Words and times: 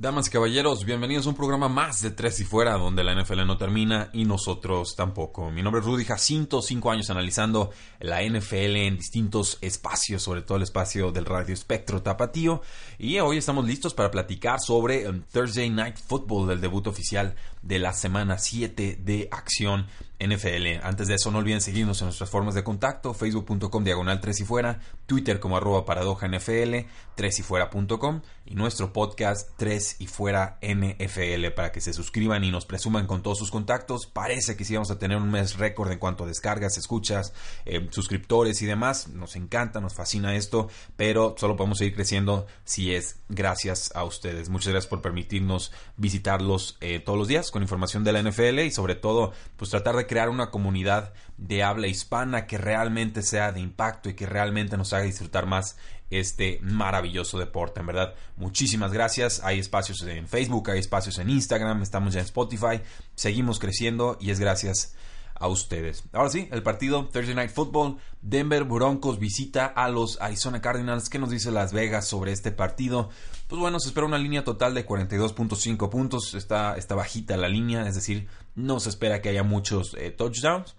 Damas 0.00 0.28
y 0.28 0.30
caballeros, 0.30 0.86
bienvenidos 0.86 1.26
a 1.26 1.28
un 1.28 1.34
programa 1.34 1.68
más 1.68 2.00
de 2.00 2.10
Tres 2.10 2.40
y 2.40 2.44
Fuera, 2.44 2.78
donde 2.78 3.04
la 3.04 3.14
NFL 3.14 3.44
no 3.44 3.58
termina 3.58 4.08
y 4.14 4.24
nosotros 4.24 4.96
tampoco. 4.96 5.50
Mi 5.50 5.62
nombre 5.62 5.80
es 5.80 5.86
Rudy 5.86 6.06
Jacinto, 6.06 6.62
cinco 6.62 6.90
años 6.90 7.10
analizando 7.10 7.70
la 7.98 8.22
NFL 8.22 8.76
en 8.76 8.96
distintos 8.96 9.58
espacios, 9.60 10.22
sobre 10.22 10.40
todo 10.40 10.56
el 10.56 10.62
espacio 10.62 11.12
del 11.12 11.26
radio 11.26 11.52
espectro 11.52 12.00
tapatío. 12.00 12.62
Y 12.98 13.18
hoy 13.18 13.36
estamos 13.36 13.66
listos 13.66 13.92
para 13.92 14.10
platicar 14.10 14.58
sobre 14.60 15.06
um, 15.06 15.20
Thursday 15.30 15.68
Night 15.68 15.98
Football, 15.98 16.50
el 16.50 16.62
debut 16.62 16.86
oficial 16.86 17.34
de 17.60 17.78
la 17.78 17.92
semana 17.92 18.38
7 18.38 19.00
de 19.02 19.28
acción 19.30 19.86
NFL. 20.20 20.84
Antes 20.84 21.08
de 21.08 21.14
eso, 21.14 21.30
no 21.30 21.38
olviden 21.38 21.60
seguirnos 21.60 22.00
en 22.02 22.06
nuestras 22.06 22.28
formas 22.28 22.54
de 22.54 22.62
contacto, 22.62 23.14
facebook.com 23.14 23.82
diagonal 23.82 24.20
3 24.20 24.40
y 24.40 24.44
fuera, 24.44 24.80
twitter 25.06 25.40
como 25.40 25.56
arroba 25.56 25.84
paradoja 25.84 26.28
NFL, 26.28 26.86
3 27.14 27.38
y 27.38 27.42
fuera.com 27.42 28.20
y 28.44 28.54
nuestro 28.54 28.92
podcast 28.92 29.50
3 29.56 29.96
y 30.00 30.06
fuera 30.06 30.58
NFL 30.62 31.48
para 31.54 31.72
que 31.72 31.80
se 31.80 31.92
suscriban 31.92 32.44
y 32.44 32.50
nos 32.50 32.66
presuman 32.66 33.06
con 33.06 33.22
todos 33.22 33.38
sus 33.38 33.50
contactos. 33.50 34.06
Parece 34.06 34.56
que 34.56 34.64
sí 34.64 34.74
vamos 34.74 34.90
a 34.90 34.98
tener 34.98 35.16
un 35.16 35.30
mes 35.30 35.56
récord 35.56 35.90
en 35.90 35.98
cuanto 35.98 36.24
a 36.24 36.26
descargas, 36.26 36.76
escuchas, 36.76 37.32
eh, 37.64 37.88
suscriptores 37.90 38.60
y 38.62 38.66
demás. 38.66 39.08
Nos 39.08 39.36
encanta, 39.36 39.80
nos 39.80 39.94
fascina 39.94 40.36
esto, 40.36 40.68
pero 40.96 41.34
solo 41.38 41.56
podemos 41.56 41.78
seguir 41.78 41.94
creciendo 41.94 42.46
si 42.64 42.94
es 42.94 43.20
gracias 43.28 43.90
a 43.94 44.04
ustedes. 44.04 44.48
Muchas 44.48 44.72
gracias 44.72 44.90
por 44.90 45.00
permitirnos 45.00 45.72
visitarlos 45.96 46.76
eh, 46.80 47.00
todos 47.00 47.18
los 47.18 47.28
días 47.28 47.50
con 47.50 47.62
información 47.62 48.04
de 48.04 48.12
la 48.12 48.22
NFL 48.22 48.60
y 48.60 48.70
sobre 48.70 48.96
todo 48.96 49.32
pues 49.56 49.70
tratar 49.70 49.96
de 49.96 50.06
crear 50.10 50.28
una 50.28 50.50
comunidad 50.50 51.12
de 51.36 51.62
habla 51.62 51.86
hispana 51.86 52.48
que 52.48 52.58
realmente 52.58 53.22
sea 53.22 53.52
de 53.52 53.60
impacto 53.60 54.10
y 54.10 54.14
que 54.14 54.26
realmente 54.26 54.76
nos 54.76 54.92
haga 54.92 55.04
disfrutar 55.04 55.46
más 55.46 55.76
este 56.10 56.58
maravilloso 56.62 57.38
deporte, 57.38 57.78
en 57.78 57.86
verdad. 57.86 58.14
Muchísimas 58.34 58.92
gracias. 58.92 59.40
Hay 59.44 59.60
espacios 59.60 60.02
en 60.02 60.26
Facebook, 60.26 60.68
hay 60.68 60.80
espacios 60.80 61.16
en 61.20 61.30
Instagram, 61.30 61.80
estamos 61.82 62.14
ya 62.14 62.18
en 62.18 62.26
Spotify. 62.26 62.80
Seguimos 63.14 63.60
creciendo 63.60 64.18
y 64.20 64.30
es 64.30 64.40
gracias 64.40 64.96
a 64.96 65.00
ustedes. 65.48 66.04
Ahora 66.12 66.30
sí, 66.30 66.48
el 66.52 66.62
partido 66.62 67.06
Thursday 67.06 67.34
Night 67.34 67.50
Football. 67.50 67.96
Denver 68.22 68.64
Broncos 68.64 69.18
visita 69.18 69.66
a 69.66 69.88
los 69.88 70.20
Arizona 70.20 70.60
Cardinals. 70.60 71.08
¿Qué 71.08 71.18
nos 71.18 71.30
dice 71.30 71.50
Las 71.50 71.72
Vegas 71.72 72.06
sobre 72.06 72.32
este 72.32 72.52
partido? 72.52 73.10
Pues 73.48 73.60
bueno, 73.60 73.80
se 73.80 73.88
espera 73.88 74.06
una 74.06 74.18
línea 74.18 74.44
total 74.44 74.74
de 74.74 74.86
42.5 74.86 75.88
puntos. 75.88 76.34
Está, 76.34 76.76
está 76.76 76.94
bajita 76.94 77.36
la 77.36 77.48
línea, 77.48 77.86
es 77.88 77.94
decir, 77.94 78.28
no 78.54 78.80
se 78.80 78.90
espera 78.90 79.22
que 79.22 79.30
haya 79.30 79.42
muchos 79.42 79.94
eh, 79.98 80.10
touchdowns 80.10 80.76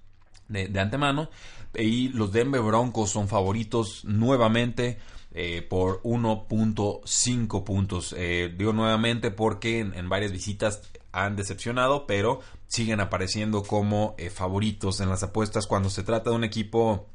de, 0.47 0.79
antemano. 0.79 1.29
Y 1.73 2.09
los 2.09 2.31
Denver 2.31 2.61
Broncos 2.61 3.09
son 3.09 3.27
favoritos 3.27 4.03
nuevamente. 4.05 4.99
Eh, 5.33 5.61
por 5.61 6.01
1.5 6.03 7.63
puntos. 7.63 8.13
Eh, 8.17 8.53
digo 8.57 8.73
nuevamente 8.73 9.31
porque 9.31 9.79
en, 9.79 10.09
varias 10.09 10.33
visitas 10.33 10.81
han 11.13 11.37
decepcionado, 11.37 12.05
pero 12.05 12.41
siguen 12.67 12.99
apareciendo 12.99 13.63
como 13.63 14.15
favoritos 14.33 14.99
en 14.99 15.09
las 15.09 15.23
apuestas 15.23 15.67
cuando 15.67 15.89
se 15.89 16.03
trata 16.03 16.31
de 16.31 16.35
un 16.35 16.43
equipo 16.43 17.07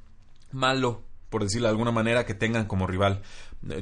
malo, 0.50 1.02
por 1.28 1.42
decirlo 1.42 1.66
de 1.66 1.72
alguna 1.72 1.92
manera, 1.92 2.24
que 2.24 2.32
tengan 2.32 2.64
como 2.64 2.86
rival 2.86 3.22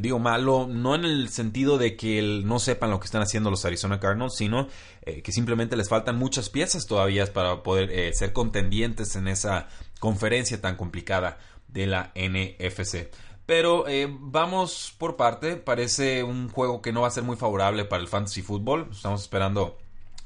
digo 0.01 0.19
malo, 0.19 0.67
no 0.69 0.95
en 0.95 1.05
el 1.05 1.29
sentido 1.29 1.79
de 1.79 1.97
que 1.97 2.23
no 2.45 2.59
sepan 2.59 2.91
lo 2.91 3.01
que 3.01 3.07
están 3.07 3.23
haciendo 3.23 3.51
los 3.51 3.65
Arizona 3.65 4.01
Cardinals, 4.01 4.35
sino 4.37 4.69
eh, 5.03 5.23
que 5.23 5.33
simplemente 5.33 5.77
les 5.77 5.89
faltan 5.89 6.17
muchas 6.17 6.49
piezas 6.49 6.87
todavía 6.87 7.27
para 7.33 7.63
poder 7.63 7.91
eh, 7.91 8.13
ser 8.15 8.33
contendientes 8.33 9.17
en 9.17 9.29
esa 9.29 9.69
conferencia 10.01 10.61
tan 10.61 10.77
complicada 10.77 11.39
de 11.69 11.87
la 11.87 12.13
NFC. 12.15 13.09
Pero 13.47 13.87
eh, 13.89 14.09
vamos 14.11 14.95
por 14.97 15.17
parte, 15.17 15.57
parece 15.57 16.23
un 16.23 16.49
juego 16.49 16.81
que 16.81 16.93
no 16.93 17.03
va 17.03 17.09
a 17.09 17.11
ser 17.11 17.25
muy 17.25 17.37
favorable 17.37 17.85
para 17.85 18.03
el 18.03 18.09
fantasy 18.09 18.41
fútbol, 18.41 18.89
estamos 18.91 19.21
esperando 19.23 19.77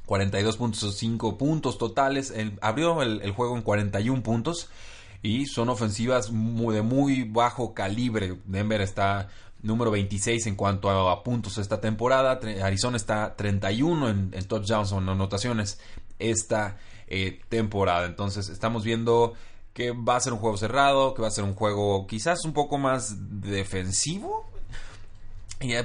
42.5 0.06 1.36
puntos 1.36 1.78
totales, 1.78 2.32
abrió 2.60 3.02
el, 3.02 3.30
juego 3.32 3.56
en 3.56 3.62
41 3.62 4.22
puntos 4.22 4.70
y 5.22 5.46
son 5.46 5.68
ofensivas 5.68 6.30
de 6.30 6.82
muy 6.82 7.24
bajo 7.24 7.74
calibre. 7.74 8.38
Denver 8.46 8.80
está 8.80 9.28
número 9.62 9.90
26 9.90 10.46
en 10.46 10.54
cuanto 10.56 10.88
a, 10.88 11.22
puntos 11.22 11.58
esta 11.58 11.80
temporada. 11.80 12.40
Arizona 12.62 12.96
está 12.96 13.36
31 13.36 14.08
en, 14.08 14.30
touchdowns 14.46 14.92
o 14.92 14.98
en 14.98 15.08
anotaciones 15.08 15.80
esta 16.18 16.78
eh, 17.06 17.40
temporada. 17.48 18.06
Entonces 18.06 18.48
estamos 18.48 18.84
viendo 18.84 19.34
que 19.78 19.92
va 19.92 20.16
a 20.16 20.20
ser 20.20 20.32
un 20.32 20.40
juego 20.40 20.56
cerrado, 20.56 21.14
que 21.14 21.22
va 21.22 21.28
a 21.28 21.30
ser 21.30 21.44
un 21.44 21.54
juego 21.54 22.04
quizás 22.08 22.44
un 22.44 22.52
poco 22.52 22.78
más 22.78 23.14
defensivo 23.40 24.44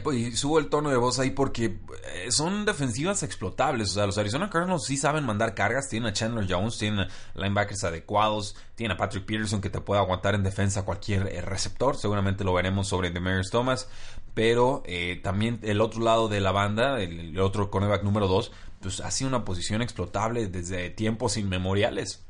pues, 0.03 0.17
y, 0.17 0.35
subo 0.35 0.57
el 0.57 0.67
tono 0.67 0.89
de 0.89 0.97
voz 0.97 1.19
ahí 1.19 1.29
porque 1.29 1.65
eh, 1.65 2.31
son 2.31 2.65
defensivas 2.65 3.21
explotables. 3.21 3.91
O 3.91 3.93
sea, 3.93 4.07
los 4.07 4.17
Arizona 4.17 4.49
Cardinals 4.49 4.85
sí 4.85 4.97
saben 4.97 5.25
mandar 5.25 5.53
cargas. 5.53 5.89
Tienen 5.89 6.09
a 6.09 6.13
Chandler 6.13 6.47
Jones, 6.49 6.79
tienen 6.79 7.07
linebackers 7.35 7.83
adecuados. 7.83 8.55
Tienen 8.73 8.95
a 8.95 8.97
Patrick 8.97 9.25
Peterson 9.25 9.61
que 9.61 9.69
te 9.69 9.79
puede 9.79 10.01
aguantar 10.01 10.33
en 10.33 10.41
defensa 10.41 10.85
cualquier 10.85 11.27
eh, 11.27 11.41
receptor. 11.41 11.95
Seguramente 11.95 12.43
lo 12.43 12.53
veremos 12.55 12.87
sobre 12.87 13.11
Demarius 13.11 13.51
Thomas. 13.51 13.87
Pero 14.33 14.81
eh, 14.87 15.19
también 15.23 15.59
el 15.61 15.81
otro 15.81 16.01
lado 16.01 16.29
de 16.29 16.39
la 16.39 16.51
banda, 16.51 16.99
el, 16.99 17.39
otro 17.39 17.69
cornerback 17.69 18.03
número 18.03 18.27
2, 18.27 18.51
pues 18.79 18.99
ha 19.01 19.11
sido 19.11 19.27
una 19.27 19.45
posición 19.45 19.83
explotable 19.83 20.47
desde 20.47 20.89
tiempos 20.89 21.37
inmemoriales. 21.37 22.25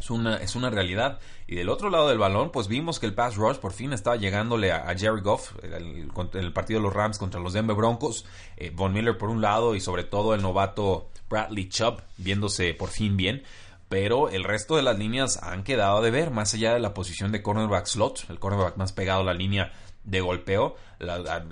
Es 0.00 0.10
una, 0.10 0.36
es 0.36 0.56
una 0.56 0.70
realidad. 0.70 1.20
Y 1.46 1.54
del 1.54 1.68
otro 1.68 1.90
lado 1.90 2.08
del 2.08 2.18
balón, 2.18 2.50
pues 2.50 2.68
vimos 2.68 2.98
que 2.98 3.06
el 3.06 3.14
pass 3.14 3.36
rush 3.36 3.56
por 3.56 3.72
fin 3.72 3.92
estaba 3.92 4.16
llegándole 4.16 4.72
a, 4.72 4.86
Jerry 4.96 5.20
Goff 5.20 5.52
en 5.62 5.72
el, 5.72 6.52
partido 6.52 6.80
de 6.80 6.84
los 6.84 6.92
Rams 6.92 7.18
contra 7.18 7.40
los 7.40 7.52
Denver 7.52 7.76
Broncos. 7.76 8.24
Eh, 8.56 8.70
Von 8.74 8.92
Miller 8.92 9.16
por 9.16 9.28
un 9.28 9.40
lado 9.40 9.74
y 9.74 9.80
sobre 9.80 10.04
todo 10.04 10.34
el 10.34 10.42
novato 10.42 11.08
Bradley 11.28 11.68
Chubb 11.68 12.02
viéndose 12.16 12.74
por 12.74 12.88
fin 12.88 13.16
bien. 13.16 13.42
Pero 13.88 14.30
el 14.30 14.44
resto 14.44 14.76
de 14.76 14.82
las 14.82 14.98
líneas 14.98 15.42
han 15.42 15.64
quedado 15.64 16.00
de 16.00 16.10
ver, 16.10 16.30
más 16.30 16.54
allá 16.54 16.72
de 16.72 16.80
la 16.80 16.94
posición 16.94 17.30
de 17.30 17.42
cornerback 17.42 17.86
slot, 17.86 18.24
el 18.30 18.38
cornerback 18.38 18.78
más 18.78 18.92
pegado 18.92 19.20
a 19.20 19.24
la 19.24 19.34
línea 19.34 19.72
de 20.04 20.20
golpeo. 20.20 20.76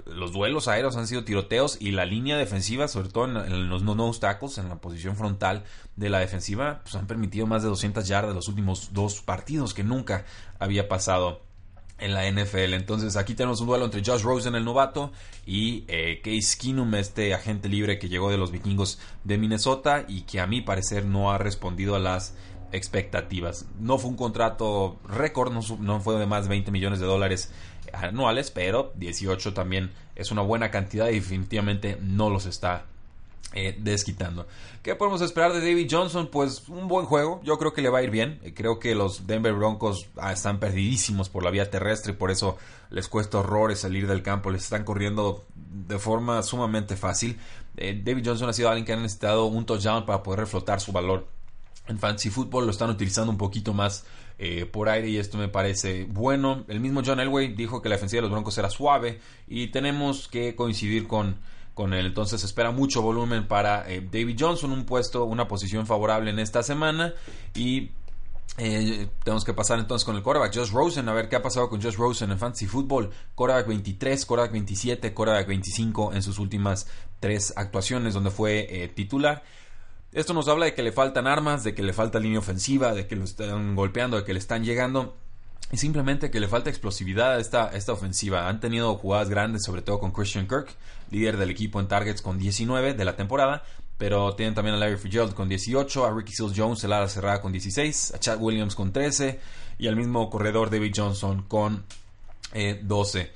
los 0.06 0.33
duelos 0.33 0.69
aéreos 0.69 0.97
han 0.97 1.06
sido 1.06 1.25
tiroteos 1.25 1.77
y 1.81 1.93
la 1.93 2.05
línea 2.05 2.37
defensiva, 2.37 2.88
sobre 2.88 3.09
todo 3.09 3.25
en, 3.25 3.69
los 3.69 3.83
no 3.83 4.12
tackles, 4.12 4.59
en 4.59 4.69
la 4.69 4.77
posición 4.77 5.16
frontal 5.16 5.65
de 5.97 6.11
la 6.11 6.19
defensiva, 6.19 6.81
pues 6.83 6.94
han 6.94 7.06
permitido 7.06 7.47
más 7.47 7.62
de 7.62 7.69
200 7.69 8.06
yardas 8.06 8.34
los 8.34 8.49
últimos 8.49 8.93
dos 8.93 9.21
partidos 9.21 9.75
que 9.75 9.84
nunca 9.84 10.25
había 10.59 10.88
pasado 10.88 11.43
en 12.00 12.15
la 12.15 12.28
NFL. 12.31 12.75
Entonces 12.75 13.16
aquí 13.16 13.34
tenemos 13.34 13.61
un 13.61 13.69
duelo 13.69 13.84
entre 13.84 14.03
Josh 14.05 14.22
Rosen, 14.22 14.55
el 14.55 14.65
novato, 14.65 15.12
y 15.47 15.84
eh, 15.88 16.21
Case 16.25 16.75
este 16.99 17.34
agente 17.34 17.69
libre 17.69 17.99
que 17.99 18.09
llegó 18.09 18.31
de 18.31 18.38
los 18.38 18.50
vikingos 18.50 18.99
de 19.25 19.38
Minnesota 19.38 20.05
y 20.09 20.22
que 20.22 20.41
a 20.41 20.47
mi 20.47 20.62
parecer 20.62 21.05
no 21.05 21.31
ha 21.31 21.38
respondido 21.38 21.94
a 21.94 21.99
las 21.99 22.34
expectativas. 22.72 23.67
No 23.78 23.99
fue 23.99 24.11
un 24.11 24.17
contrato 24.17 24.99
récord, 25.06 25.53
no, 25.53 25.61
no 25.78 26.00
fue 26.00 26.19
de 26.19 26.27
más 26.27 26.44
de 26.44 26.50
20 26.50 26.71
millones 26.71 27.00
de 27.00 27.06
dólares 27.06 27.52
anuales, 27.92 28.50
pero 28.50 28.92
18 28.96 29.54
también 29.54 29.90
es 30.16 30.31
una 30.31 30.42
buena 30.42 30.70
cantidad 30.70 31.08
y 31.08 31.14
definitivamente 31.14 31.98
no 32.00 32.31
los 32.31 32.46
está 32.46 32.84
eh, 33.52 33.76
desquitando. 33.78 34.46
¿Qué 34.82 34.94
podemos 34.94 35.20
esperar 35.22 35.52
de 35.52 35.60
David 35.60 35.88
Johnson? 35.90 36.28
Pues 36.31 36.69
un 36.69 36.88
buen 36.88 37.06
juego, 37.06 37.40
yo 37.42 37.58
creo 37.58 37.72
que 37.72 37.82
le 37.82 37.88
va 37.88 37.98
a 37.98 38.02
ir 38.02 38.10
bien. 38.10 38.38
Eh, 38.42 38.54
creo 38.54 38.78
que 38.78 38.94
los 38.94 39.26
Denver 39.26 39.52
Broncos 39.52 40.06
ah, 40.16 40.32
están 40.32 40.60
perdidísimos 40.60 41.28
por 41.28 41.42
la 41.42 41.50
vía 41.50 41.70
terrestre 41.70 42.12
y 42.12 42.16
por 42.16 42.31
eso 42.31 42.58
les 42.90 43.08
cuesta 43.08 43.38
horrores 43.38 43.81
salir 43.81 44.06
del 44.06 44.22
campo, 44.22 44.50
les 44.50 44.64
están 44.64 44.84
corriendo 44.84 45.44
de 45.54 45.98
forma 45.98 46.42
sumamente 46.42 46.96
fácil. 46.96 47.38
Eh, 47.76 48.00
David 48.04 48.22
Johnson 48.26 48.48
ha 48.48 48.52
sido 48.52 48.69
alguien 48.69 48.87
que 48.87 48.92
ha 48.92 48.96
necesitado 48.96 49.46
un 49.46 49.66
touchdown 49.66 50.06
para 50.06 50.22
poder 50.22 50.40
reflotar 50.40 50.81
su 50.81 50.92
valor 50.92 51.26
en 51.90 51.98
fantasy 51.98 52.31
football 52.31 52.64
lo 52.64 52.70
están 52.70 52.90
utilizando 52.90 53.32
un 53.32 53.38
poquito 53.38 53.75
más 53.75 54.04
eh, 54.42 54.64
por 54.64 54.88
aire 54.88 55.06
y 55.10 55.19
esto 55.19 55.37
me 55.37 55.48
parece 55.48 56.06
bueno. 56.08 56.64
El 56.69 56.81
mismo 56.81 57.02
John 57.04 57.20
Elway 57.20 57.52
dijo 57.52 57.82
que 57.82 57.90
la 57.90 57.96
defensiva 57.96 58.19
de 58.19 58.22
los 58.22 58.31
Broncos 58.31 58.56
era 58.56 58.70
suave 58.70 59.20
y 59.46 59.66
tenemos 59.66 60.28
que 60.28 60.56
coincidir 60.56 61.06
con, 61.06 61.37
con 61.75 61.92
él. 61.92 62.06
Entonces 62.06 62.42
espera 62.42 62.70
mucho 62.70 63.02
volumen 63.02 63.46
para 63.46 63.87
eh, 63.87 64.00
David 64.00 64.38
Johnson, 64.40 64.72
un 64.72 64.87
puesto, 64.87 65.26
una 65.26 65.46
posición 65.46 65.87
favorable 65.87 66.31
en 66.31 66.38
esta 66.38 66.62
semana 66.62 67.12
y 67.54 67.90
Eh, 68.58 69.08
tenemos 69.25 69.44
que 69.44 69.54
pasar 69.54 69.78
entonces 69.78 70.04
con 70.04 70.16
el 70.16 70.22
quarterback 70.22 70.54
Josh 70.54 70.70
Rosen, 70.72 71.08
a 71.08 71.14
ver 71.14 71.28
qué 71.28 71.37
ha 71.37 71.42
pasado 71.42 71.70
con 71.70 71.81
Josh 71.81 71.94
Rosen 71.96 72.31
en 72.31 72.38
Fantasy 72.38 72.66
Football. 72.66 73.08
Quarterback 73.34 73.66
23, 73.69 74.26
quarterback 74.26 74.52
27, 74.52 75.14
quarterback 75.14 75.46
25 75.46 76.12
en 76.12 76.22
sus 76.22 76.38
últimas 76.38 76.87
tres 77.20 77.54
actuaciones 77.56 78.12
donde 78.12 78.31
fue 78.31 78.66
eh, 78.69 78.88
titular. 78.88 79.44
Esto 80.12 80.35
nos 80.35 80.49
habla 80.49 80.65
de 80.65 80.75
que 80.75 80.83
le 80.83 80.91
faltan 80.91 81.27
armas, 81.27 81.62
de 81.62 81.75
que 81.75 81.83
le 81.83 81.93
falta 81.93 82.19
línea 82.19 82.41
ofensiva, 82.41 82.95
de 82.95 83.07
que 83.07 83.15
lo 83.15 83.25
están 83.25 83.77
golpeando, 83.77 84.17
de 84.17 84.25
que 84.25 84.33
le 84.33 84.41
están 84.41 84.65
llegando. 84.65 85.17
Y 85.73 85.77
simplemente 85.77 86.33
que 86.33 86.41
le 86.41 86.49
falta 86.49 86.69
explosividad 86.69 87.35
a 87.35 87.39
esta, 87.39 87.69
esta 87.69 87.93
ofensiva. 87.93 88.49
Han 88.49 88.59
tenido 88.59 88.97
jugadas 88.97 89.29
grandes, 89.29 89.62
sobre 89.62 89.83
todo 89.83 90.01
con 90.01 90.11
Christian 90.11 90.49
Kirk, 90.49 90.75
líder 91.12 91.37
del 91.37 91.51
equipo 91.51 91.79
en 91.79 91.87
targets 91.87 92.23
con 92.23 92.39
19 92.39 92.95
de 92.95 93.05
la 93.05 93.15
temporada. 93.15 93.62
Pero 93.99 94.35
tienen 94.35 94.55
también 94.55 94.75
a 94.75 94.79
Larry 94.79 94.97
Fitzgerald 94.97 95.35
con 95.35 95.49
18, 95.49 96.05
a 96.05 96.12
Ricky 96.12 96.33
Seals 96.33 96.55
Jones, 96.57 96.83
el 96.83 96.93
ala 96.93 97.07
cerrada 97.07 97.41
con 97.41 97.53
16, 97.53 98.15
a 98.15 98.19
Chad 98.19 98.41
Williams 98.41 98.75
con 98.75 98.93
13 98.93 99.39
y 99.79 99.87
al 99.87 99.95
mismo 99.95 100.29
corredor 100.29 100.71
David 100.71 100.93
Johnson 100.97 101.43
con 101.43 101.85
12. 102.83 103.21
Eh, 103.21 103.31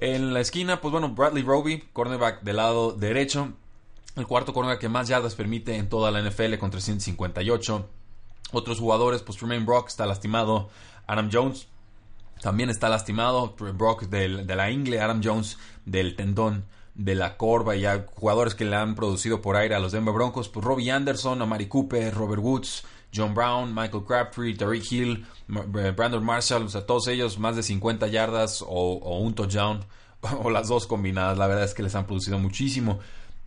en 0.00 0.34
la 0.34 0.40
esquina, 0.40 0.80
pues 0.80 0.92
bueno, 0.92 1.08
Bradley 1.10 1.42
Roby, 1.42 1.84
cornerback 1.92 2.42
del 2.42 2.56
lado 2.56 2.92
derecho. 2.92 3.52
El 4.18 4.26
cuarto 4.26 4.52
cornerback 4.52 4.80
que 4.80 4.88
más 4.88 5.08
yardas 5.08 5.34
permite 5.34 5.76
en 5.76 5.88
toda 5.88 6.10
la 6.10 6.20
NFL 6.20 6.56
con 6.58 6.70
358. 6.70 7.88
Otros 8.52 8.80
jugadores, 8.80 9.22
pues 9.22 9.38
Tremaine 9.38 9.64
Brock 9.64 9.88
está 9.88 10.06
lastimado. 10.06 10.70
Adam 11.06 11.30
Jones 11.32 11.68
también 12.42 12.68
está 12.68 12.88
lastimado. 12.88 13.54
Brock 13.56 14.02
de 14.04 14.56
la 14.56 14.70
ingle, 14.70 15.00
Adam 15.00 15.20
Jones 15.22 15.56
del 15.86 16.16
tendón 16.16 16.64
de 16.98 17.14
la 17.14 17.36
corva 17.36 17.76
y 17.76 17.86
a 17.86 18.06
jugadores 18.12 18.56
que 18.56 18.64
le 18.64 18.74
han 18.74 18.96
producido 18.96 19.40
por 19.40 19.54
aire 19.54 19.76
a 19.76 19.78
los 19.78 19.92
Denver 19.92 20.12
Broncos, 20.12 20.48
pues 20.48 20.64
Robbie 20.66 20.90
Anderson, 20.90 21.40
Amari 21.40 21.66
Cooper, 21.66 22.12
Robert 22.12 22.42
Woods, 22.42 22.82
John 23.14 23.34
Brown, 23.34 23.72
Michael 23.72 24.04
Crabtree, 24.04 24.56
Tariq 24.56 24.92
Hill, 24.92 25.26
Brandon 25.46 26.24
Marshall, 26.24 26.64
o 26.64 26.68
sea, 26.68 26.84
todos 26.84 27.06
ellos 27.06 27.38
más 27.38 27.54
de 27.54 27.62
50 27.62 28.08
yardas 28.08 28.64
o, 28.66 29.18
un 29.20 29.32
touchdown 29.34 29.84
o 30.42 30.50
las 30.50 30.66
dos 30.66 30.88
combinadas, 30.88 31.38
la 31.38 31.46
verdad 31.46 31.64
es 31.64 31.72
que 31.72 31.84
les 31.84 31.94
han 31.94 32.04
producido 32.04 32.40
muchísimo. 32.40 32.98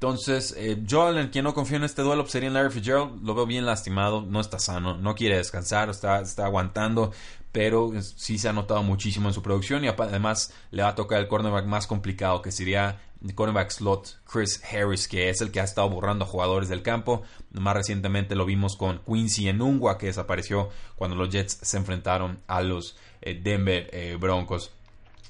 Entonces, 0.02 0.56
eh, 0.58 0.80
yo 0.84 1.16
en 1.16 1.28
quien 1.28 1.44
no 1.44 1.54
confío 1.54 1.78
en 1.78 1.84
este 1.84 2.02
duelo 2.02 2.24
pues, 2.24 2.32
sería 2.32 2.48
en 2.48 2.56
Larry 2.56 2.72
Fitzgerald. 2.72 3.24
Lo 3.24 3.36
veo 3.36 3.46
bien 3.46 3.68
lastimado, 3.68 4.24
no 4.24 4.40
está 4.40 4.58
sano, 4.58 4.98
no 4.98 5.14
quiere 5.14 5.38
descansar, 5.38 5.92
está, 5.92 6.22
está 6.22 6.46
aguantando 6.46 7.12
pero 7.52 7.92
sí 8.02 8.38
se 8.38 8.48
ha 8.48 8.54
notado 8.54 8.82
muchísimo 8.82 9.28
en 9.28 9.34
su 9.34 9.44
producción 9.44 9.84
y 9.84 9.90
además 9.90 10.54
le 10.72 10.84
va 10.84 10.90
a 10.90 10.96
tocar 10.96 11.20
el 11.20 11.28
cornerback 11.28 11.66
más 11.66 11.86
complicado 11.86 12.42
que 12.42 12.52
sería 12.52 13.02
el 13.22 13.36
cornerback 13.36 13.70
slot 13.70 14.22
Chris 14.24 14.64
Harris 14.64 15.10
que 15.10 15.30
es 15.30 15.42
el 15.42 15.52
que 15.52 15.60
ha 15.60 15.66
estado 15.66 15.90
borrando 15.90 16.24
a 16.24 16.28
jugadores 16.30 16.70
del 16.70 16.82
campo 16.82 17.24
más 17.52 17.76
recientemente 17.76 18.36
lo 18.36 18.46
vimos 18.46 18.78
con 18.78 19.02
Quincy 19.06 19.50
Enungwa 19.50 19.98
que 19.98 20.06
desapareció 20.06 20.70
cuando 20.96 21.18
los 21.18 21.30
Jets 21.30 21.60
se 21.62 21.76
enfrentaron 21.76 22.40
a 22.48 22.62
los 22.62 22.96
eh, 23.22 23.38
Denver 23.44 23.90
eh, 23.92 24.18
Broncos 24.18 24.72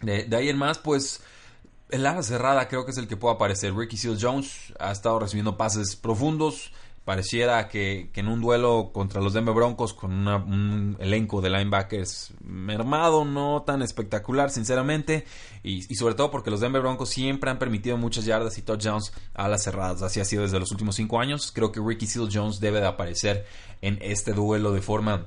de, 0.01 0.27
ahí 0.35 0.49
en 0.49 0.59
más 0.59 0.77
pues 0.77 1.23
el 1.91 2.05
ala 2.05 2.23
cerrada 2.23 2.67
creo 2.67 2.85
que 2.85 2.91
es 2.91 2.97
el 2.97 3.07
que 3.07 3.17
puede 3.17 3.35
aparecer. 3.35 3.75
Ricky 3.75 3.97
Seals 3.97 4.21
Jones 4.21 4.73
ha 4.79 4.91
estado 4.91 5.19
recibiendo 5.19 5.57
pases 5.57 5.95
profundos. 5.95 6.71
Pareciera 7.05 7.67
que, 7.67 8.11
en 8.13 8.27
un 8.27 8.41
duelo 8.41 8.91
contra 8.93 9.21
los 9.21 9.33
Denver 9.33 9.55
Broncos 9.55 9.91
con 9.95 10.27
un 10.27 10.97
elenco 10.99 11.41
de 11.41 11.49
linebackers 11.49 12.31
mermado, 12.43 13.25
no 13.25 13.63
tan 13.65 13.81
espectacular 13.81 14.51
sinceramente, 14.51 15.25
y, 15.63 15.81
sobre 15.95 16.13
todo 16.13 16.29
porque 16.29 16.51
los 16.51 16.59
Denver 16.59 16.79
Broncos 16.79 17.09
siempre 17.09 17.49
han 17.49 17.57
permitido 17.57 17.97
muchas 17.97 18.25
yardas 18.25 18.59
y 18.59 18.61
touchdowns 18.61 19.13
a 19.33 19.47
las 19.47 19.63
cerradas, 19.63 20.03
así 20.03 20.19
ha 20.19 20.25
sido 20.25 20.43
desde 20.43 20.59
los 20.59 20.71
últimos 20.71 20.95
cinco 20.95 21.19
años, 21.19 21.51
creo 21.51 21.71
que 21.71 21.81
Ricky 21.83 22.05
Seal 22.05 22.29
Jones 22.31 22.59
debe 22.59 22.79
de 22.79 22.87
aparecer 22.87 23.47
en 23.81 23.97
este 24.01 24.33
duelo 24.33 24.71
de 24.71 24.83
forma 24.83 25.25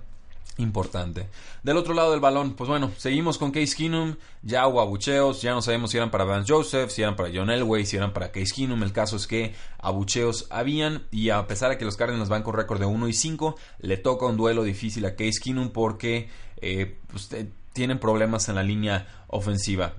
importante. 0.59 1.29
Del 1.63 1.77
otro 1.77 1.95
lado 1.95 2.13
del 2.13 2.21
balón, 2.21 2.55
pues 2.55 2.69
bueno, 2.69 2.91
seguimos 2.97 3.39
con 3.39 3.51
Case 3.51 3.75
Keenum, 3.77 4.17
ya 4.43 4.67
hubo 4.67 4.81
abucheos, 4.81 5.43
ya 5.43 5.53
no 5.53 5.63
sabemos 5.63 5.91
si 5.91 5.97
eran 5.97 6.11
para 6.11 6.25
Vance 6.25 6.53
Joseph, 6.53 6.91
si 6.91 7.03
eran 7.03 7.17
para 7.17 7.31
John 7.35 7.51
Elway, 7.51 7.87
si 7.87 7.97
eran 7.97 8.13
para 8.13 8.31
Case 8.31 8.53
Keenum, 8.55 8.83
el 8.83 8.93
caso 8.93 9.17
es 9.17 9.27
que 9.27 9.55
abucheos 9.79 10.47
habían 10.51 11.07
y 11.11 11.31
a 11.31 11.47
pesar 11.47 11.71
de 11.71 11.79
que 11.79 11.85
los 11.85 11.97
Cardinals 11.97 12.29
van 12.29 12.43
con 12.43 12.55
récord 12.55 12.79
de 12.79 12.87
1 12.87 13.09
y 13.09 13.13
5, 13.13 13.57
le 13.81 13.97
toca 13.97 14.27
un 14.27 14.37
duelo 14.37 14.63
difícil 14.63 15.05
a 15.07 15.17
Case 15.17 15.41
Keenum 15.43 15.71
porque 15.71 16.29
eh, 16.61 16.99
pues, 17.09 17.33
eh, 17.33 17.49
tienen 17.73 17.99
problemas 17.99 18.49
en 18.49 18.55
la 18.55 18.63
línea 18.63 19.07
ofensiva. 19.27 19.95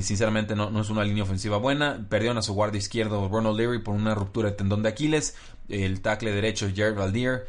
Sinceramente 0.00 0.56
no, 0.56 0.70
no, 0.70 0.80
es 0.80 0.88
una 0.88 1.04
línea 1.04 1.22
ofensiva 1.22 1.58
buena. 1.58 2.06
Perdieron 2.08 2.38
a 2.38 2.42
su 2.42 2.54
guardia 2.54 2.78
izquierdo 2.78 3.28
Ronald 3.28 3.56
Leary 3.56 3.80
por 3.80 3.94
una 3.94 4.14
ruptura 4.14 4.50
de 4.50 4.56
tendón 4.56 4.82
de 4.82 4.88
Aquiles. 4.88 5.36
El 5.68 6.00
tackle 6.00 6.32
derecho 6.32 6.70
Jared 6.74 6.96
Valdir 6.96 7.44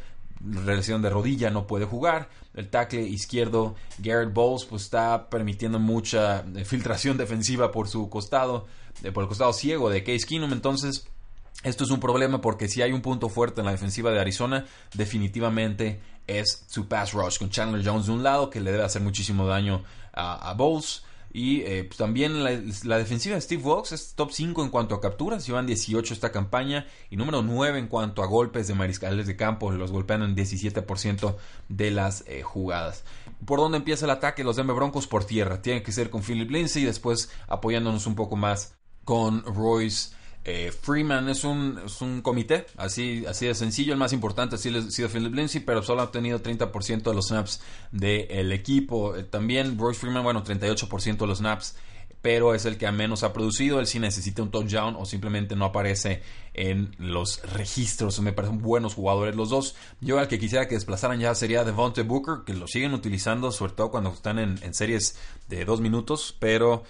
lesión 0.64 1.02
de 1.02 1.10
rodilla, 1.10 1.50
no 1.50 1.66
puede 1.66 1.84
jugar. 1.84 2.28
El 2.54 2.68
tackle 2.68 3.02
izquierdo, 3.02 3.74
Garrett 3.98 4.32
Bowles, 4.32 4.64
pues 4.64 4.82
está 4.82 5.28
permitiendo 5.28 5.78
mucha 5.78 6.44
eh, 6.54 6.64
filtración 6.64 7.16
defensiva 7.16 7.70
por 7.70 7.88
su 7.88 8.08
costado, 8.08 8.66
eh, 9.02 9.12
por 9.12 9.24
el 9.24 9.28
costado 9.28 9.52
ciego 9.52 9.90
de 9.90 10.02
Case 10.02 10.26
Keenum. 10.26 10.52
Entonces, 10.52 11.06
esto 11.62 11.84
es 11.84 11.90
un 11.90 12.00
problema 12.00 12.40
porque 12.40 12.68
si 12.68 12.82
hay 12.82 12.92
un 12.92 13.02
punto 13.02 13.28
fuerte 13.28 13.60
en 13.60 13.66
la 13.66 13.72
defensiva 13.72 14.10
de 14.10 14.20
Arizona, 14.20 14.66
definitivamente 14.94 16.00
es 16.26 16.64
su 16.68 16.88
pass 16.88 17.12
rush, 17.12 17.38
con 17.38 17.50
Chandler 17.50 17.86
Jones 17.86 18.06
de 18.06 18.12
un 18.12 18.22
lado, 18.22 18.50
que 18.50 18.60
le 18.60 18.72
debe 18.72 18.84
hacer 18.84 19.02
muchísimo 19.02 19.46
daño 19.46 19.82
a, 20.12 20.50
a 20.50 20.54
Bowles. 20.54 21.04
Y 21.32 21.60
eh, 21.62 21.84
pues, 21.84 21.96
también 21.96 22.42
la, 22.42 22.98
defensiva 22.98 23.36
de 23.36 23.40
Steve 23.40 23.62
Wilkes 23.62 23.92
es 23.92 24.14
top 24.14 24.32
5 24.32 24.64
en 24.64 24.70
cuanto 24.70 24.94
a 24.94 25.00
capturas, 25.00 25.46
llevan 25.46 25.66
18 25.66 26.12
esta 26.12 26.32
campaña 26.32 26.86
y 27.08 27.16
número 27.16 27.42
9 27.42 27.78
en 27.78 27.86
cuanto 27.86 28.22
a 28.22 28.26
golpes 28.26 28.66
de 28.66 28.74
mariscales 28.74 29.26
de 29.26 29.36
campo, 29.36 29.70
los 29.70 29.92
golpean 29.92 30.22
en 30.22 30.34
17% 30.34 31.36
de 31.68 31.90
las 31.92 32.24
eh, 32.26 32.42
jugadas. 32.42 33.04
¿Por 33.44 33.60
dónde 33.60 33.78
empieza 33.78 34.06
el 34.06 34.10
ataque? 34.10 34.42
Los 34.42 34.56
Denver 34.56 34.74
Broncos 34.74 35.06
por 35.06 35.24
tierra, 35.24 35.62
tiene 35.62 35.82
que 35.82 35.92
ser 35.92 36.10
con 36.10 36.22
Philip 36.22 36.50
Lindsay 36.50 36.82
y 36.82 36.86
después 36.86 37.30
apoyándonos 37.46 38.06
un 38.06 38.16
poco 38.16 38.36
más 38.36 38.74
con 39.04 39.44
Royce 39.44 40.10
eh, 40.42 40.72
Freeman 40.72 41.28
es 41.28 41.44
un, 41.44 41.80
es 41.84 42.00
un 42.00 42.22
comité, 42.22 42.66
así, 42.76 43.24
así 43.26 43.46
de 43.46 43.54
sencillo. 43.54 43.92
El 43.92 43.98
más 43.98 44.12
importante 44.12 44.54
ha 44.54 44.58
sido 44.58 45.08
Philip 45.08 45.34
Lindsay, 45.34 45.60
pero 45.60 45.82
solo 45.82 46.02
ha 46.02 46.10
tenido 46.10 46.42
30% 46.42 47.02
de 47.02 47.14
los 47.14 47.28
snaps 47.28 47.60
del 47.92 48.50
equipo. 48.52 49.16
Eh, 49.16 49.24
también 49.24 49.78
Royce 49.78 50.00
Freeman, 50.00 50.22
bueno, 50.22 50.42
38% 50.42 51.18
de 51.18 51.26
los 51.26 51.38
snaps, 51.38 51.76
pero 52.22 52.54
es 52.54 52.64
el 52.64 52.78
que 52.78 52.86
a 52.86 52.92
menos 52.92 53.22
ha 53.22 53.34
producido. 53.34 53.80
Él 53.80 53.86
sí 53.86 53.98
necesita 53.98 54.42
un 54.42 54.50
touchdown 54.50 54.96
o 54.96 55.04
simplemente 55.04 55.56
no 55.56 55.66
aparece 55.66 56.22
en 56.54 56.96
los 56.98 57.42
registros. 57.52 58.18
Me 58.20 58.32
parecen 58.32 58.62
buenos 58.62 58.94
jugadores 58.94 59.36
los 59.36 59.50
dos. 59.50 59.76
Yo 60.00 60.18
al 60.18 60.28
que 60.28 60.38
quisiera 60.38 60.66
que 60.68 60.74
desplazaran 60.74 61.20
ya 61.20 61.34
sería 61.34 61.64
Devontae 61.64 62.04
Booker, 62.04 62.44
que 62.46 62.54
lo 62.54 62.66
siguen 62.66 62.94
utilizando, 62.94 63.52
sobre 63.52 63.74
todo 63.74 63.90
cuando 63.90 64.10
están 64.10 64.38
en 64.38 64.74
series 64.74 65.18
de 65.48 65.66
dos 65.66 65.82
minutos, 65.82 66.34
pero 66.38 66.82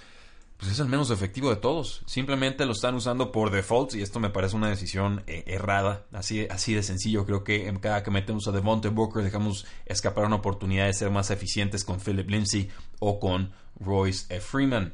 pues 0.61 0.73
es 0.73 0.79
el 0.79 0.89
menos 0.89 1.11
efectivo 1.11 1.49
de 1.49 1.57
todos. 1.57 2.03
Simplemente 2.05 2.67
lo 2.67 2.73
están 2.73 2.95
usando 2.95 3.33
por 3.33 3.51
default 3.51 3.95
y 3.95 4.03
esto 4.03 4.21
me 4.21 4.29
parece 4.29 4.57
una 4.57 4.69
decisión 4.69 5.25
eh, 5.27 5.43
errada. 5.47 6.05
Así, 6.13 6.47
así 6.51 6.75
de 6.75 6.83
sencillo. 6.83 7.25
Creo 7.25 7.45
que 7.45 7.67
en 7.67 7.79
cada 7.79 8.03
que 8.03 8.11
metemos 8.11 8.47
a 8.47 8.53
Devontae 8.53 8.91
Booker 8.91 9.25
dejamos 9.25 9.67
escapar 9.87 10.27
una 10.27 10.37
oportunidad 10.37 10.85
de 10.85 10.93
ser 10.93 11.11
más 11.11 11.31
eficientes 11.31 11.83
con 11.83 11.99
Philip 11.99 12.29
Lindsay 12.29 12.69
o 12.99 13.19
con 13.19 13.53
Royce 13.81 14.39
Freeman. 14.41 14.93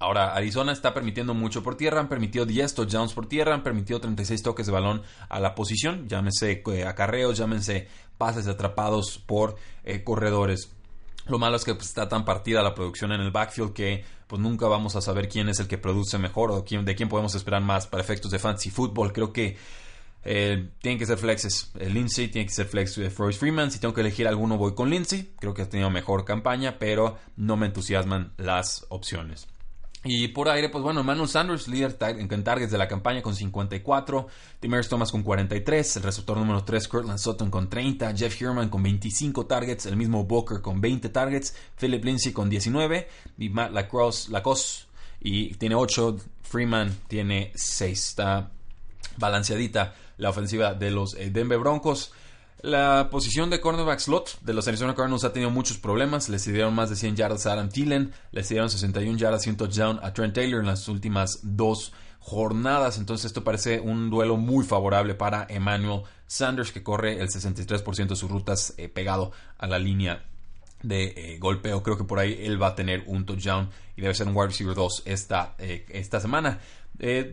Ahora, 0.00 0.34
Arizona 0.34 0.72
está 0.72 0.92
permitiendo 0.92 1.34
mucho 1.34 1.62
por 1.62 1.76
tierra, 1.76 2.00
han 2.00 2.08
permitido 2.08 2.44
10 2.44 2.74
touchdowns 2.74 3.14
por 3.14 3.28
tierra, 3.28 3.54
han 3.54 3.62
permitido 3.62 4.00
36 4.00 4.42
toques 4.42 4.66
de 4.66 4.72
balón 4.72 5.02
a 5.28 5.40
la 5.40 5.54
posición, 5.54 6.06
llámense 6.08 6.62
eh, 6.66 6.84
acarreos, 6.84 7.38
llámense 7.38 7.88
pases 8.18 8.46
atrapados 8.46 9.22
por 9.24 9.56
eh, 9.84 10.04
corredores. 10.04 10.75
Lo 11.28 11.38
malo 11.38 11.56
es 11.56 11.64
que 11.64 11.74
pues, 11.74 11.88
está 11.88 12.08
tan 12.08 12.24
partida 12.24 12.62
la 12.62 12.74
producción 12.74 13.12
en 13.12 13.20
el 13.20 13.30
backfield 13.30 13.72
que 13.72 14.04
pues 14.26 14.40
nunca 14.40 14.66
vamos 14.68 14.96
a 14.96 15.00
saber 15.00 15.28
quién 15.28 15.48
es 15.48 15.60
el 15.60 15.68
que 15.68 15.78
produce 15.78 16.18
mejor 16.18 16.50
o 16.50 16.62
de 16.62 16.94
quién 16.94 17.08
podemos 17.08 17.34
esperar 17.34 17.62
más 17.62 17.86
para 17.86 18.02
efectos 18.02 18.30
de 18.30 18.38
fantasy 18.38 18.70
football. 18.70 19.12
Creo 19.12 19.32
que 19.32 19.56
eh, 20.24 20.70
tienen 20.80 20.98
que 20.98 21.06
ser 21.06 21.18
flexes. 21.18 21.70
Lindsay 21.74 22.28
tiene 22.28 22.46
que 22.46 22.52
ser 22.52 22.66
flex 22.66 22.96
de 22.96 23.08
Royce 23.10 23.38
Freeman. 23.38 23.70
Si 23.70 23.78
tengo 23.78 23.94
que 23.94 24.00
elegir 24.00 24.26
alguno, 24.26 24.58
voy 24.58 24.74
con 24.74 24.90
Lindsay. 24.90 25.32
Creo 25.38 25.54
que 25.54 25.62
ha 25.62 25.68
tenido 25.68 25.90
mejor 25.90 26.24
campaña, 26.24 26.78
pero 26.78 27.16
no 27.36 27.56
me 27.56 27.66
entusiasman 27.66 28.32
las 28.36 28.86
opciones. 28.88 29.46
Y 30.04 30.28
por 30.28 30.48
aire, 30.48 30.68
pues 30.68 30.84
bueno, 30.84 31.00
Emmanuel 31.00 31.28
Sanders, 31.28 31.66
líder 31.66 31.96
en 32.00 32.44
targets 32.44 32.70
de 32.70 32.78
la 32.78 32.86
campaña 32.86 33.22
con 33.22 33.34
54, 33.34 34.28
Timers 34.60 34.88
Thomas 34.88 35.10
con 35.10 35.22
43, 35.22 35.96
el 35.96 36.02
receptor 36.04 36.36
número 36.36 36.62
3, 36.62 36.86
Cortland 36.86 37.18
Sutton 37.18 37.50
con 37.50 37.68
30, 37.68 38.14
Jeff 38.14 38.40
Herman 38.40 38.68
con 38.68 38.84
25 38.84 39.46
targets, 39.46 39.86
el 39.86 39.96
mismo 39.96 40.24
Booker 40.24 40.60
con 40.60 40.80
20 40.80 41.08
targets, 41.08 41.56
Philip 41.80 42.04
Lindsay 42.04 42.32
con 42.32 42.48
19, 42.48 43.08
y 43.38 43.48
Matt 43.48 43.72
Lacrosse, 43.72 44.30
Lacoste 44.30 44.86
y 45.20 45.54
tiene 45.54 45.74
8, 45.74 46.18
Freeman 46.42 46.96
tiene 47.08 47.50
6. 47.54 48.08
Está 48.08 48.50
balanceadita 49.16 49.94
la 50.18 50.30
ofensiva 50.30 50.74
de 50.74 50.90
los 50.90 51.14
eh, 51.14 51.30
Denver 51.30 51.58
Broncos. 51.58 52.12
La 52.62 53.08
posición 53.10 53.50
de 53.50 53.60
cornerback 53.60 53.98
slot 54.00 54.40
de 54.40 54.54
los 54.54 54.66
Arizona 54.66 54.94
Cardinals 54.94 55.24
ha 55.24 55.32
tenido 55.32 55.50
muchos 55.50 55.78
problemas. 55.78 56.28
Les 56.28 56.44
dieron 56.46 56.74
más 56.74 56.90
de 56.90 56.96
100 56.96 57.16
yardas 57.16 57.46
a 57.46 57.52
Adam 57.52 57.68
Thielen, 57.68 58.12
les 58.32 58.48
dieron 58.48 58.70
61 58.70 59.18
yardas 59.18 59.46
y 59.46 59.50
un 59.50 59.56
touchdown 59.56 60.00
a 60.02 60.12
Trent 60.12 60.34
Taylor 60.34 60.60
en 60.60 60.66
las 60.66 60.88
últimas 60.88 61.40
dos 61.42 61.92
jornadas. 62.18 62.98
Entonces 62.98 63.26
esto 63.26 63.44
parece 63.44 63.80
un 63.80 64.10
duelo 64.10 64.36
muy 64.36 64.64
favorable 64.64 65.14
para 65.14 65.46
Emmanuel 65.48 66.02
Sanders 66.26 66.72
que 66.72 66.82
corre 66.82 67.20
el 67.20 67.28
63% 67.28 68.08
de 68.08 68.16
sus 68.16 68.30
rutas 68.30 68.74
eh, 68.78 68.88
pegado 68.88 69.32
a 69.58 69.66
la 69.66 69.78
línea 69.78 70.24
de 70.82 71.04
eh, 71.16 71.38
golpeo. 71.38 71.82
Creo 71.82 71.96
que 71.96 72.04
por 72.04 72.18
ahí 72.18 72.38
él 72.40 72.60
va 72.60 72.68
a 72.68 72.74
tener 72.74 73.04
un 73.06 73.26
touchdown 73.26 73.70
y 73.96 74.02
debe 74.02 74.14
ser 74.14 74.28
un 74.28 74.36
wide 74.36 74.48
receiver 74.48 74.74
2 74.74 75.02
esta, 75.06 75.54
eh, 75.58 75.86
esta 75.90 76.20
semana. 76.20 76.60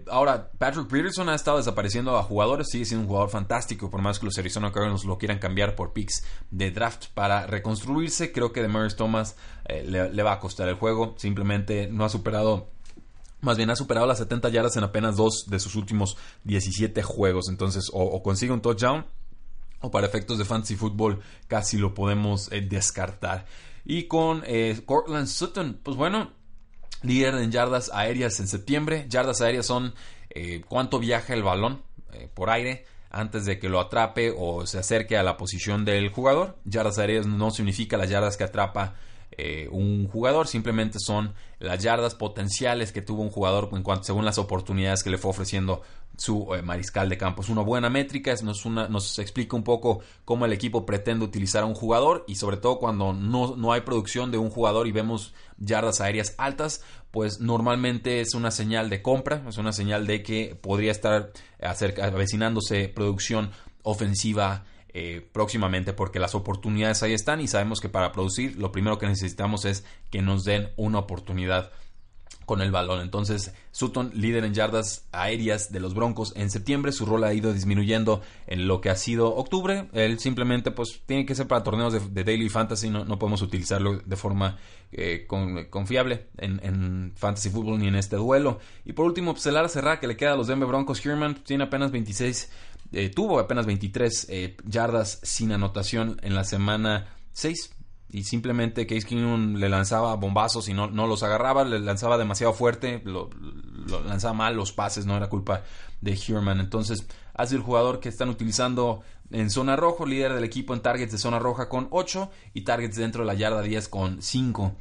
ahora, 0.09 0.51
Patrick 0.57 0.88
Peterson 0.88 1.29
ha 1.29 1.35
estado 1.35 1.57
desapareciendo 1.57 2.17
a 2.17 2.23
jugadores, 2.23 2.67
sigue 2.69 2.85
siendo 2.85 3.03
un 3.03 3.07
jugador 3.07 3.29
fantástico, 3.29 3.89
por 3.89 4.01
más 4.01 4.19
que 4.19 4.25
los 4.25 4.38
Arizona 4.38 4.71
Cardinals 4.71 5.05
lo 5.05 5.17
quieran 5.17 5.39
cambiar 5.39 5.75
por 5.75 5.93
picks 5.93 6.23
de 6.51 6.71
draft 6.71 7.07
para 7.13 7.47
reconstruirse. 7.47 8.31
Creo 8.31 8.51
que 8.51 8.62
Demarius 8.62 8.95
Thomas 8.95 9.35
le, 9.67 10.12
le, 10.12 10.23
va 10.23 10.33
a 10.33 10.39
costar 10.39 10.67
el 10.67 10.75
juego, 10.75 11.15
simplemente 11.17 11.88
no 11.88 12.03
ha 12.03 12.09
superado 12.09 12.73
más 13.43 13.57
bien 13.57 13.69
ha 13.69 13.75
superado 13.75 14.07
las 14.07 14.19
70 14.19 14.50
yardas 14.50 14.77
en 14.77 14.85
apenas 14.85 15.17
dos 15.17 15.45
de 15.47 15.59
sus 15.59 15.75
últimos 15.75 16.17
17 16.45 17.03
juegos. 17.03 17.50
Entonces, 17.50 17.89
o, 17.91 18.23
consigue 18.23 18.53
un 18.53 18.62
touchdown, 18.62 19.05
o 19.83 19.91
para 19.91 20.07
efectos 20.07 20.37
de 20.37 20.45
fantasy 20.45 20.77
football, 20.77 21.19
casi 21.47 21.77
lo 21.77 21.93
podemos 21.93 22.49
eh, 22.51 22.61
descartar. 22.61 23.45
Y 23.83 24.03
con 24.03 24.41
eh, 24.47 24.81
Cortland 24.85 25.27
Sutton, 25.27 25.77
pues 25.83 25.97
bueno, 25.97 26.31
líder 27.01 27.35
en 27.35 27.51
yardas 27.51 27.91
aéreas 27.93 28.39
en 28.39 28.47
septiembre. 28.47 29.05
Yardas 29.09 29.41
aéreas 29.41 29.65
son 29.65 29.93
eh, 30.29 30.61
cuánto 30.69 30.99
viaja 30.99 31.33
el 31.33 31.43
balón 31.43 31.83
por 32.35 32.51
aire 32.51 32.85
antes 33.09 33.43
de 33.45 33.59
que 33.59 33.69
lo 33.69 33.79
atrape 33.79 34.33
o 34.37 34.67
se 34.67 34.77
acerque 34.77 35.17
a 35.17 35.23
la 35.23 35.35
posición 35.35 35.83
del 35.83 36.09
jugador. 36.11 36.57
Yardas 36.63 36.97
aéreas 36.97 37.27
no 37.27 37.51
significa 37.51 37.97
las 37.97 38.09
yardas 38.09 38.37
que 38.37 38.45
atrapa 38.45 38.95
eh, 39.37 39.67
un 39.71 40.07
jugador, 40.07 40.47
simplemente 40.47 40.99
son 40.99 41.33
las 41.59 41.81
yardas 41.81 42.15
potenciales 42.15 42.91
que 42.91 43.01
tuvo 43.01 43.21
un 43.21 43.29
jugador 43.29 43.69
en 43.73 43.83
cuanto 43.83 44.03
según 44.03 44.25
las 44.25 44.37
oportunidades 44.37 45.03
que 45.03 45.09
le 45.09 45.17
fue 45.17 45.31
ofreciendo 45.31 45.81
su 46.17 46.53
eh, 46.53 46.61
mariscal 46.61 47.09
de 47.09 47.17
campo. 47.17 47.41
Es 47.41 47.49
una 47.49 47.61
buena 47.61 47.89
métrica, 47.89 48.33
nos, 48.43 48.65
nos, 48.65 49.19
explica 49.19 49.55
un 49.55 49.63
poco 49.63 50.01
cómo 50.25 50.45
el 50.45 50.53
equipo 50.53 50.85
pretende 50.85 51.25
utilizar 51.25 51.63
a 51.63 51.65
un 51.65 51.73
jugador 51.73 52.23
y 52.27 52.35
sobre 52.35 52.57
todo 52.57 52.79
cuando 52.79 53.13
no, 53.13 53.55
no 53.55 53.73
hay 53.73 53.81
producción 53.81 54.31
de 54.31 54.37
un 54.37 54.49
jugador 54.49 54.87
y 54.87 54.91
vemos 54.91 55.33
yardas 55.57 56.01
aéreas 56.01 56.35
altas, 56.37 56.83
pues 57.11 57.39
normalmente 57.39 58.21
es 58.21 58.35
una 58.35 58.51
señal 58.51 58.89
de 58.89 59.01
compra, 59.01 59.43
es 59.47 59.57
una 59.57 59.71
señal 59.71 60.05
de 60.05 60.21
que 60.21 60.55
podría 60.59 60.91
estar 60.91 61.31
acerca, 61.61 62.05
avecinándose 62.05 62.89
producción 62.89 63.51
ofensiva 63.83 64.65
eh, 64.93 65.27
próximamente 65.31 65.93
porque 65.93 66.19
las 66.19 66.35
oportunidades 66.35 67.01
ahí 67.03 67.13
están 67.13 67.41
y 67.41 67.47
sabemos 67.47 67.79
que 67.79 67.89
para 67.89 68.12
producir 68.12 68.57
lo 68.57 68.71
primero 68.71 69.00
que 69.00 69.07
necesitamos 69.07 69.65
es 69.65 69.85
que 70.12 70.21
nos 70.21 70.43
den 70.43 70.69
una 70.75 71.00
oportunidad 71.00 71.71
con 72.45 72.62
el 72.62 72.71
balón. 72.71 73.01
Entonces, 73.01 73.53
Sutton, 73.71 74.12
líder 74.13 74.43
en 74.43 74.53
yardas 74.53 75.07
aéreas 75.12 75.71
de 75.71 75.79
los 75.79 75.93
Broncos 75.93 76.33
en 76.35 76.50
septiembre, 76.50 76.91
su 76.91 77.05
rol 77.05 77.23
ha 77.23 77.33
ido 77.33 77.53
disminuyendo 77.53 78.21
en 78.47 78.67
lo 78.67 78.81
que 78.81 78.89
ha 78.89 78.95
sido 78.95 79.35
octubre. 79.35 79.88
Él 79.93 80.19
simplemente, 80.19 80.71
pues, 80.71 81.01
tiene 81.05 81.25
que 81.25 81.35
ser 81.35 81.47
para 81.47 81.63
torneos 81.63 81.93
de, 82.13 82.23
Daily 82.23 82.50
Fantasy, 82.50 82.89
no, 82.89 83.05
no, 83.05 83.17
podemos 83.17 83.41
utilizarlo 83.41 83.97
de 83.97 84.15
forma 84.15 84.57
eh, 84.91 85.25
confiable 85.69 86.27
en, 86.38 87.13
Fantasy 87.15 87.50
Football 87.50 87.79
ni 87.79 87.88
en 87.88 87.95
este 87.95 88.15
duelo. 88.15 88.59
Y 88.85 88.93
por 88.93 89.05
último, 89.05 89.33
pues, 89.33 89.45
el 89.45 89.57
que 90.00 90.07
le 90.07 90.17
queda 90.17 90.33
a 90.33 90.35
los 90.35 90.47
Denver 90.47 90.67
Broncos, 90.67 91.05
Herman, 91.05 91.35
tiene 91.43 91.63
apenas 91.65 91.91
26 91.91 92.51
eh, 92.93 93.09
tuvo 93.09 93.39
apenas 93.39 93.65
23 93.65 94.27
eh, 94.29 94.57
yardas 94.65 95.19
sin 95.23 95.51
anotación 95.51 96.19
en 96.21 96.35
la 96.35 96.43
semana 96.43 97.07
6 97.33 97.71
y 98.12 98.23
simplemente 98.23 98.85
Case 98.85 99.07
Keenum 99.07 99.55
le 99.55 99.67
lanzaba 99.67 100.15
bombazos 100.15 100.69
y 100.69 100.73
no, 100.75 100.91
no 100.91 101.07
los 101.07 101.23
agarraba, 101.23 101.63
le 101.63 101.79
lanzaba 101.79 102.19
demasiado 102.19 102.53
fuerte, 102.53 103.01
lo, 103.03 103.31
lanzaba 104.05 104.35
mal 104.35 104.55
los 104.55 104.71
pases, 104.71 105.07
no 105.07 105.17
era 105.17 105.29
culpa 105.29 105.63
de 106.01 106.13
Herman. 106.13 106.59
Entonces, 106.59 107.07
ha 107.33 107.47
sido 107.47 107.57
el 107.57 107.65
jugador 107.65 108.00
que 108.00 108.09
están 108.09 108.29
utilizando 108.29 109.01
en 109.31 109.50
zona 109.50 109.75
roja, 109.75 110.05
líder 110.05 110.33
del 110.33 110.43
equipo 110.43 110.75
en 110.75 110.81
targets 110.81 111.12
de 111.12 111.17
zona 111.17 111.39
roja 111.39 111.69
con 111.69 111.88
8 111.89 112.29
y 112.53 112.62
targets 112.62 112.97
dentro 112.97 113.23
de 113.23 113.27
la 113.27 113.33
yarda 113.33 113.63
10 113.63 113.88
con 113.89 114.21
5. 114.21 114.75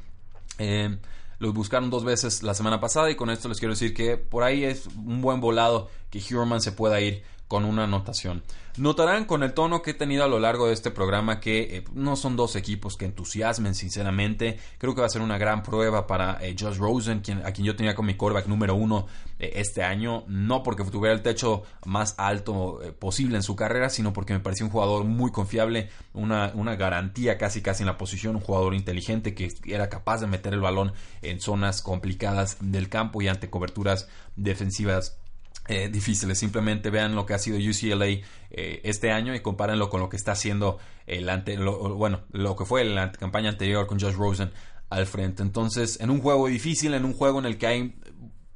Eh, 0.59 0.99
los 1.39 1.55
buscaron 1.55 1.89
dos 1.89 2.03
veces 2.03 2.43
la 2.43 2.53
semana 2.53 2.79
pasada 2.79 3.09
y 3.09 3.15
con 3.15 3.31
esto 3.31 3.49
les 3.49 3.57
quiero 3.57 3.73
decir 3.73 3.95
que 3.95 4.17
por 4.17 4.43
ahí 4.43 4.63
es 4.63 4.85
un 4.85 5.21
buen 5.21 5.41
volado 5.41 5.89
que 6.11 6.19
Herman 6.19 6.61
se 6.61 6.71
pueda 6.71 7.01
ir 7.01 7.23
con 7.53 7.65
una 7.65 7.83
anotación. 7.83 8.41
Notarán 8.77 9.25
con 9.25 9.43
el 9.43 9.53
tono 9.53 9.83
que 9.83 9.91
he 9.91 9.93
tenido 9.93 10.23
a 10.23 10.27
lo 10.27 10.39
largo 10.39 10.65
de 10.65 10.73
este 10.73 10.89
programa 10.89 11.39
que 11.39 11.77
eh, 11.77 11.83
no 11.93 12.15
son 12.15 12.35
dos 12.35 12.55
equipos 12.55 12.97
que 12.97 13.05
entusiasmen, 13.05 13.75
sinceramente. 13.75 14.57
Creo 14.79 14.95
que 14.95 15.01
va 15.01 15.05
a 15.05 15.09
ser 15.11 15.21
una 15.21 15.37
gran 15.37 15.61
prueba 15.61 16.07
para 16.07 16.43
eh, 16.43 16.55
Josh 16.59 16.77
Rosen, 16.77 17.21
a 17.45 17.51
quien 17.51 17.67
yo 17.67 17.75
tenía 17.75 17.93
con 17.93 18.07
mi 18.07 18.15
quarterback 18.15 18.47
número 18.47 18.73
uno 18.73 19.05
eh, 19.37 19.51
este 19.57 19.83
año. 19.83 20.23
No 20.25 20.63
porque 20.63 20.83
tuviera 20.85 21.13
el 21.13 21.21
techo 21.21 21.61
más 21.85 22.15
alto 22.17 22.79
posible 22.97 23.35
en 23.35 23.43
su 23.43 23.55
carrera, 23.55 23.91
sino 23.91 24.13
porque 24.13 24.33
me 24.33 24.39
pareció 24.39 24.65
un 24.65 24.71
jugador 24.71 25.03
muy 25.03 25.31
confiable, 25.31 25.91
una, 26.15 26.53
una 26.55 26.75
garantía 26.75 27.37
casi 27.37 27.61
casi 27.61 27.83
en 27.83 27.87
la 27.87 27.99
posición, 27.99 28.35
un 28.35 28.41
jugador 28.41 28.73
inteligente 28.73 29.35
que 29.35 29.49
era 29.67 29.89
capaz 29.89 30.21
de 30.21 30.25
meter 30.25 30.55
el 30.55 30.61
balón 30.61 30.93
en 31.21 31.39
zonas 31.39 31.83
complicadas 31.83 32.57
del 32.61 32.89
campo 32.89 33.21
y 33.21 33.27
ante 33.27 33.51
coberturas 33.51 34.09
defensivas 34.35 35.19
eh, 35.67 35.89
difíciles. 35.89 36.37
Simplemente 36.37 36.89
vean 36.89 37.15
lo 37.15 37.25
que 37.25 37.33
ha 37.33 37.39
sido 37.39 37.57
UCLA 37.57 38.05
eh, 38.05 38.81
este 38.83 39.11
año 39.11 39.33
y 39.33 39.39
compárenlo 39.39 39.89
con 39.89 40.01
lo 40.01 40.09
que 40.09 40.17
está 40.17 40.33
haciendo 40.33 40.77
el 41.07 41.29
ante, 41.29 41.57
bueno, 41.57 42.21
lo 42.31 42.55
que 42.55 42.65
fue 42.65 42.83
la 42.83 43.11
campaña 43.11 43.49
anterior 43.49 43.87
con 43.87 43.99
Josh 43.99 44.15
Rosen 44.15 44.51
al 44.89 45.07
frente. 45.07 45.41
Entonces, 45.41 45.99
en 46.01 46.09
un 46.09 46.21
juego 46.21 46.47
difícil, 46.47 46.93
en 46.93 47.05
un 47.05 47.13
juego 47.13 47.39
en 47.39 47.45
el 47.45 47.57
que 47.57 47.67
hay 47.67 47.95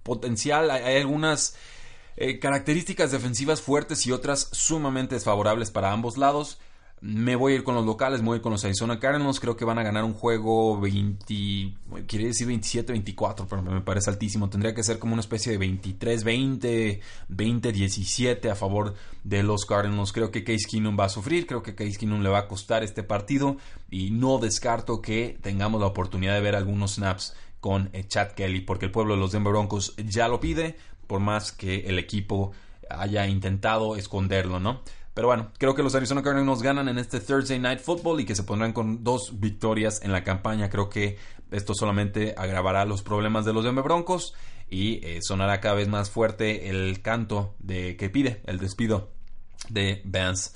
potencial, 0.04 0.70
hay, 0.70 0.98
algunas 0.98 1.56
eh, 2.16 2.40
características 2.40 3.12
defensivas 3.12 3.62
fuertes 3.62 4.06
y 4.06 4.12
otras 4.12 4.50
sumamente 4.52 5.16
desfavorables 5.16 5.72
para 5.72 5.92
ambos 5.92 6.18
lados. 6.18 6.60
Me 7.00 7.36
voy 7.36 7.54
a 7.54 7.56
ir 7.58 7.64
con 7.64 7.76
los 7.76 7.86
locales, 7.86 8.22
me 8.22 8.28
voy 8.28 8.36
a 8.36 8.38
ir 8.38 8.42
con 8.42 8.52
los 8.52 8.66
Arizona 8.66 9.00
Cardinals. 9.00 9.40
Creo 9.40 9.56
que 9.56 9.66
van 9.66 9.78
a 9.78 9.84
ganar 9.84 10.04
un 10.04 10.14
juego 10.14 10.80
20, 10.80 11.26
quiere 12.08 12.26
decir 12.26 12.48
27-24, 12.48 13.46
pero 13.48 13.62
me 13.62 13.82
parece 13.82 14.10
altísimo. 14.10 14.50
Tendría 14.50 14.74
que 14.74 14.84
ser 14.84 14.98
como 14.98 15.14
una 15.14 15.22
especie 15.22 15.56
de 15.56 15.64
23-20, 15.64 17.00
20-17 17.30 18.50
a 18.50 18.56
favor 18.56 18.96
de 19.24 19.44
los 19.44 19.66
Cardinals. 19.66 20.12
Creo 20.12 20.32
que 20.32 20.44
Case 20.44 20.66
Keenum 20.68 20.98
va 21.00 21.06
a 21.06 21.10
sufrir, 21.10 21.46
creo 21.46 21.62
que 21.62 21.76
Case 21.76 21.98
Keenum 22.00 22.24
le 22.24 22.30
va 22.30 22.40
a 22.40 22.48
costar 22.48 22.84
este 22.84 23.04
partido 23.04 23.58
y 23.92 24.10
no 24.10 24.40
descarto 24.40 25.00
que 25.00 25.38
tengamos 25.42 25.80
la 25.80 25.88
oportunidad 25.88 26.34
de 26.34 26.42
ver 26.42 26.56
algunos 26.56 26.96
snaps 26.96 27.36
con 27.60 27.92
eh, 27.94 28.06
Chad 28.08 28.32
Kelly, 28.32 28.62
porque 28.62 28.86
el 28.86 28.92
pueblo 28.92 29.14
de 29.14 29.20
los 29.20 29.32
Denver 29.32 29.54
Broncos 29.54 29.96
ya 29.98 30.28
lo 30.28 30.40
pide, 30.40 30.76
por 31.06 31.20
más 31.20 31.52
que 31.52 31.82
el 31.82 32.00
equipo 32.00 32.54
haya 32.90 33.28
intentado 33.28 33.96
esconderlo, 33.96 34.60
¿no? 34.60 34.82
Pero 35.18 35.30
bueno, 35.30 35.52
creo 35.58 35.74
que 35.74 35.82
los 35.82 35.96
Arizona 35.96 36.22
Cardinals 36.22 36.62
ganan 36.62 36.90
en 36.90 37.00
este 37.00 37.20
Thursday 37.20 37.58
Night 37.58 37.80
Football 37.80 38.22
y 38.22 38.26
que 38.26 38.36
se 38.36 38.44
pondrán 38.44 38.72
con 38.72 39.04
dos 39.04 39.40
victorias 39.40 40.00
en 40.04 40.12
la 40.12 40.24
campaña. 40.24 40.70
Creo 40.70 40.90
que 40.90 41.18
esto 41.50 41.74
solamente 41.74 42.36
agravará 42.38 42.86
los 42.86 43.02
problemas 43.02 43.44
de 43.44 43.52
los 43.52 43.64
Denver 43.64 43.84
Broncos 43.84 44.36
y 44.70 45.04
eh, 45.04 45.18
sonará 45.24 45.60
cada 45.60 45.74
vez 45.74 45.88
más 45.88 46.12
fuerte 46.12 46.70
el 46.70 47.02
canto 47.02 47.56
de 47.58 47.98
que 47.98 48.12
pide 48.12 48.44
el 48.46 48.60
despido 48.60 49.10
de 49.70 50.04
Vance 50.06 50.52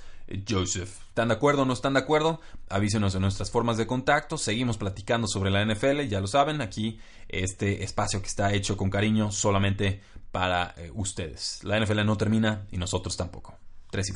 Joseph. 0.48 0.96
¿Están 1.08 1.30
de 1.30 1.34
acuerdo 1.34 1.64
o 1.64 1.66
no 1.66 1.74
están 1.74 1.96
de 1.96 2.02
acuerdo? 2.02 2.40
Avísenos 2.70 3.16
en 3.16 3.22
nuestras 3.24 3.50
formas 3.50 3.78
de 3.78 3.88
contacto. 3.88 4.38
Seguimos 4.38 4.78
platicando 4.78 5.28
sobre 5.28 5.50
la 5.50 5.66
NFL, 5.66 6.02
ya 6.02 6.22
lo 6.22 6.28
saben, 6.28 6.62
aquí 6.62 7.00
este 7.30 7.84
espacio 7.84 8.22
que 8.22 8.28
está 8.28 8.54
hecho 8.54 8.78
con 8.78 8.92
cariño 8.92 9.32
solamente 9.32 10.04
para 10.32 10.76
eh, 10.78 10.92
ustedes. 10.94 11.64
La 11.64 11.80
NFL 11.80 12.06
no 12.06 12.16
termina 12.16 12.68
y 12.70 12.78
nosotros 12.78 13.18
tampoco. 13.18 13.58
Tres 13.92 14.08
y 14.08 14.10